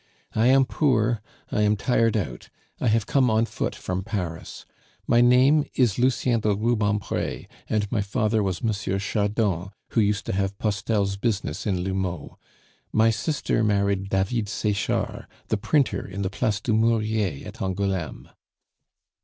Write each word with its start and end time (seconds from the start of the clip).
"I 0.33 0.47
am 0.47 0.65
poor, 0.65 1.21
I 1.51 1.61
am 1.61 1.75
tired 1.75 2.17
out, 2.17 2.49
I 2.79 2.87
have 2.87 3.05
come 3.05 3.29
on 3.29 3.45
foot 3.45 3.75
from 3.75 4.03
Paris. 4.03 4.65
My 5.05 5.21
name 5.21 5.63
is 5.75 5.99
Lucien 5.99 6.39
de 6.39 6.55
Rubempre, 6.55 7.45
and 7.69 7.91
my 7.91 8.01
father 8.01 8.41
was 8.41 8.63
M. 8.65 8.71
Chardon, 8.99 9.69
who 9.89 10.01
used 10.01 10.25
to 10.25 10.33
have 10.33 10.57
Postel's 10.57 11.17
business 11.17 11.67
in 11.67 11.83
L'Houmeau. 11.83 12.37
My 12.91 13.11
sister 13.11 13.63
married 13.63 14.09
David 14.09 14.49
Sechard, 14.49 15.27
the 15.49 15.57
printer 15.57 16.07
in 16.07 16.23
the 16.23 16.31
Place 16.31 16.61
du 16.61 16.73
Murier 16.73 17.45
at 17.47 17.61
Angouleme." 17.61 18.27